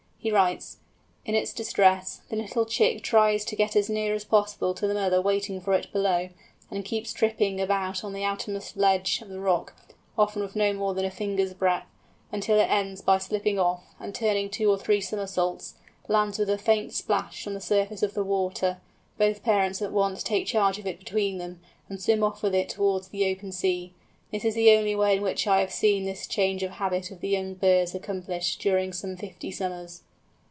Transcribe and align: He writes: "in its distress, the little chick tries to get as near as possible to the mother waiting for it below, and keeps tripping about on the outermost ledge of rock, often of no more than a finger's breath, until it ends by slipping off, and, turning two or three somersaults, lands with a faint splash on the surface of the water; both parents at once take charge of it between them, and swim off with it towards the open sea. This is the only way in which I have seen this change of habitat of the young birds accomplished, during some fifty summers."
He 0.23 0.31
writes: 0.31 0.77
"in 1.25 1.33
its 1.33 1.51
distress, 1.51 2.21
the 2.29 2.35
little 2.35 2.63
chick 2.63 3.01
tries 3.01 3.43
to 3.45 3.55
get 3.55 3.75
as 3.75 3.89
near 3.89 4.13
as 4.13 4.23
possible 4.23 4.75
to 4.75 4.85
the 4.85 4.93
mother 4.93 5.19
waiting 5.19 5.59
for 5.59 5.73
it 5.73 5.91
below, 5.91 6.29
and 6.69 6.85
keeps 6.85 7.11
tripping 7.11 7.59
about 7.59 8.03
on 8.03 8.13
the 8.13 8.23
outermost 8.23 8.77
ledge 8.77 9.23
of 9.23 9.31
rock, 9.31 9.73
often 10.15 10.43
of 10.43 10.55
no 10.55 10.73
more 10.73 10.93
than 10.93 11.05
a 11.05 11.09
finger's 11.09 11.55
breath, 11.55 11.87
until 12.31 12.59
it 12.59 12.69
ends 12.69 13.01
by 13.01 13.17
slipping 13.17 13.57
off, 13.57 13.81
and, 13.99 14.13
turning 14.13 14.47
two 14.47 14.69
or 14.69 14.77
three 14.77 15.01
somersaults, 15.01 15.73
lands 16.07 16.37
with 16.37 16.51
a 16.51 16.57
faint 16.59 16.93
splash 16.93 17.47
on 17.47 17.55
the 17.55 17.59
surface 17.59 18.03
of 18.03 18.13
the 18.13 18.23
water; 18.23 18.79
both 19.17 19.41
parents 19.41 19.81
at 19.81 19.91
once 19.91 20.21
take 20.21 20.45
charge 20.45 20.77
of 20.77 20.85
it 20.85 20.99
between 20.99 21.39
them, 21.39 21.59
and 21.89 21.99
swim 21.99 22.23
off 22.23 22.43
with 22.43 22.53
it 22.53 22.69
towards 22.69 23.07
the 23.07 23.27
open 23.27 23.51
sea. 23.51 23.91
This 24.31 24.45
is 24.45 24.53
the 24.53 24.69
only 24.69 24.95
way 24.95 25.15
in 25.17 25.23
which 25.23 25.47
I 25.47 25.61
have 25.61 25.73
seen 25.73 26.03
this 26.05 26.27
change 26.27 26.61
of 26.61 26.73
habitat 26.73 27.09
of 27.09 27.21
the 27.21 27.29
young 27.29 27.55
birds 27.55 27.95
accomplished, 27.95 28.61
during 28.61 28.93
some 28.93 29.17
fifty 29.17 29.49
summers." 29.49 30.03